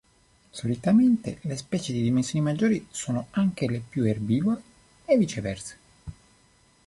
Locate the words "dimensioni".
2.01-2.43